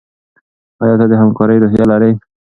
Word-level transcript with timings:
ایا 0.81 0.95
ته 0.99 1.05
د 1.11 1.13
همکارۍ 1.21 1.57
روحیه 1.59 1.85
لرې؟ 1.91 2.11